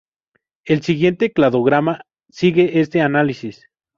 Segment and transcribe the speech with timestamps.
[0.65, 3.67] El siguiente cladograma sigue este análisis.